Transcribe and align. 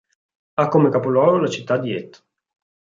Ha 0.55 0.67
come 0.67 0.89
capoluogo 0.89 1.37
la 1.37 1.47
città 1.47 1.77
di 1.77 1.93
Et. 1.93 2.25